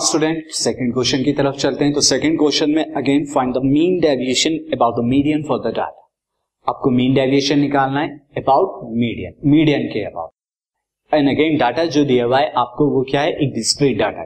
[0.00, 3.98] Student second question की तरफ़ चलते हैं। तो सेकंड क्वेश्चन में again find the mean
[4.00, 6.08] deviation about the median for the data
[6.66, 8.08] आपको मीन डेविएशन निकालना है
[8.38, 13.20] अबाउट मीडियन मीडियन के अबाउट एंड अगेन डाटा जो दिया हुआ है, आपको वो क्या
[13.20, 13.32] है?
[13.32, 14.24] एक डिस्क्रीट डाटा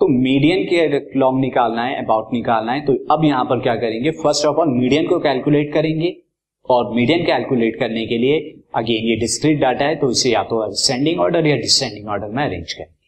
[0.00, 4.10] तो मीडियन के लॉन्ग निकालना है अबाउट निकालना है। तो अब यहाँ पर क्या करेंगे?
[4.12, 6.14] फ़र्स्ट ऑफ़ ऑल मीडियन को कैलकुलेट करेंगे।
[6.66, 8.38] और मीडियन कैलकुलेट करने के लिए
[8.76, 12.44] अगेन ये डिस्क्रीट डाटा है तो इसे या तो असेंडिंग ऑर्डर या डिसेंडिंग ऑर्डर में
[12.44, 12.98] अरेंज करेंगे।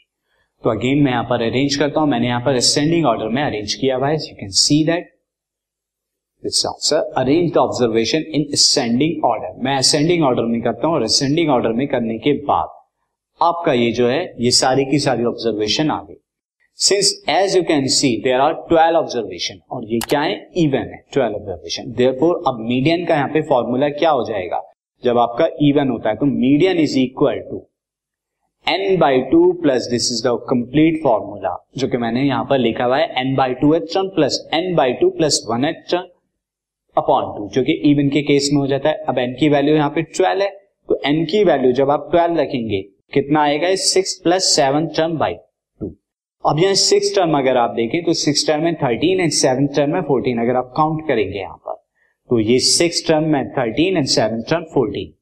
[0.64, 3.74] तो अगेन मैं यहाँ पर अरेंज करता हूँ, मैंने यहाँ पर असेंडिंग ऑर्डर में अरेंज
[3.74, 5.10] किया हुआ है you can see that
[7.18, 11.72] arrange the observation in ascending order मैं असेंडिंग ऑर्डर में करता हूँ और असेंडिंग ऑर्डर
[11.72, 12.80] में करने के बाद
[13.40, 16.14] आपका ये जो है, ये सारी की सारी ऑब्जर्वेशन आ गई।
[16.78, 20.34] Since as you can see there are twelve observation और ये क्या है?
[20.56, 24.62] इवन है ट्वेल्व ऑब्जर्वेशन देयरफॉर अब मीडियन का यहाँ पे फॉर्मूला क्या हो जाएगा?
[25.02, 27.66] जब आपका इवन होता है तो median is equal to
[28.66, 32.84] n by two plus this is the complete formula जो कि मैंने यहाँ पर लिखा
[32.84, 36.06] हुआ है n by two th term plus n by two plus one th term
[36.96, 39.74] upon two जो कि इवन के केस में हो जाता है। अब एन की वैल्यू
[39.74, 40.48] यहाँ पे ट्वेल्व है
[40.88, 42.80] तो एन की वैल्यू जब आप ट्वेल्व रखेंगे,
[43.12, 45.94] कितना आएगा six plus seven term by two
[46.44, 49.92] अब यहाँ सिक्स टर्म अगर आप देखें तो सिक्स टर्म में थर्टीन एंड सेवन टर्म
[49.92, 51.74] में फोर्टीन अगर आप काउंट करेंगे यहाँ पर
[52.30, 55.12] तो ये सिक्स टर्म में thirteen and seven term fourteen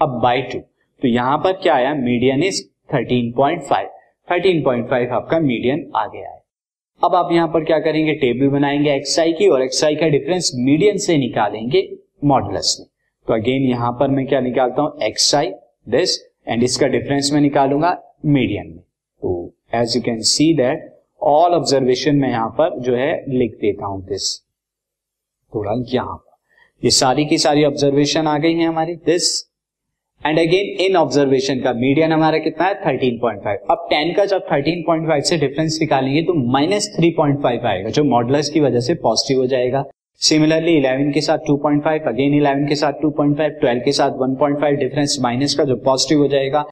[0.00, 0.58] अब बाई टू
[1.02, 3.86] तो यहाँ पर क्या आया मीडियन इज़ 13.5
[4.28, 6.40] 13.5 आपका मीडियन आ गया है।
[7.02, 8.14] अब आप यहाँ पर क्या करेंगे?
[8.14, 11.88] टेबल बनाएँगे एक्सआई की और एक्सआई का डिफरेंस मीडियन से निकालेंगे
[12.24, 12.86] मॉडुलस में।
[13.28, 14.98] तो अगेन यहाँ पर मैं क्या निकालता हूँ?
[15.02, 15.50] एक्सआई
[15.88, 17.90] दिस एंड इसका डिफरेंस मैं निकालूँगा
[18.26, 18.82] मीडियन में।
[19.22, 23.86] तो as you can see that all observation में यहाँ पर जो है लिख देता
[23.86, 24.38] हूँ दिस
[25.52, 29.28] थोड़ा यहाँ पर। ये सारी की सारी ऑब्जर्वेशन आ गई है हमारी। This
[30.26, 32.74] and again in observation का मीडियन हमारा कितना है?
[32.82, 37.14] 13.5 अब 10 का जब 13.5 से डिफरेंस निकालेंगे तो माइनस थ्री
[37.66, 39.84] आएगा, जो मॉडलस की वजह से पॉजिटिव हो जाएगा।
[40.20, 45.16] सिमिलरली 11 के साथ 2.5 अगेन 11 के साथ 2.5 12 के साथ 1.5 डिफरेंस
[45.20, 46.64] माइनस का जो पॉजिटिव हो जाएगा।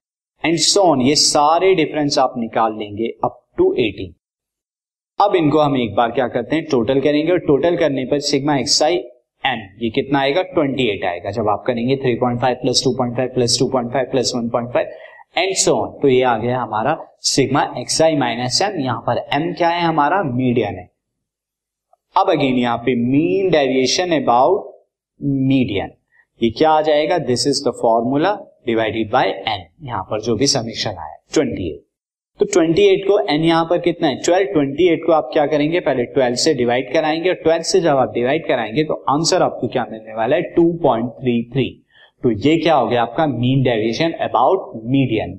[0.44, 4.12] एंड सोन ये सारे डिफरेंस आप निकाल लेंगे अप टू 18
[5.19, 6.64] अब इनको हम एक बार क्या करते हैं?
[6.64, 8.97] टोटल करेंगे और टोटल करने पर सिग्मा एक्साई
[9.44, 10.43] एन ये कितना आएगा?
[10.53, 14.87] 28 आएगा। जब आप करेंगे 3.5 plus 2.5 plus 2.5 plus 1.5
[15.38, 16.97] and so on तो ये आ गया हमारा
[17.27, 20.22] sigma x i minus m यहाँ पर एम क्या है हमारा?
[20.25, 20.88] मीडियन है।
[22.16, 24.72] अब अगेन यहाँ पे मीन डेविएशन अबाउट
[25.21, 25.91] मीडियन
[26.41, 27.19] ये क्या आ जाएगा?
[27.26, 28.34] This is the formula
[28.66, 31.84] divided by n यहाँ पर जो भी समीक्षण आया 28
[32.41, 34.21] तो 28 को एन यहाँ पर कितना है?
[34.22, 35.81] 12 28 को आप क्या करेंगे?
[35.81, 39.69] पहले 12 से डिवाइड कराएँगे और 12 से जब आप डिवाइड कराएँगे तो आंसर आपको
[39.69, 40.55] क्या मिलने वाला है?
[40.55, 41.71] 2.33
[42.23, 43.03] तो ये क्या हो गया?
[43.03, 45.39] आपका mean deviation about median